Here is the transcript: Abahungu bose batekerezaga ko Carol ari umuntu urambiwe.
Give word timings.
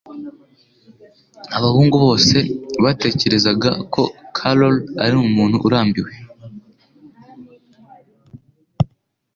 Abahungu 1.57 1.95
bose 2.05 2.37
batekerezaga 2.83 3.69
ko 3.93 4.03
Carol 4.37 4.75
ari 5.03 5.15
umuntu 5.27 5.57
urambiwe. 5.65 6.11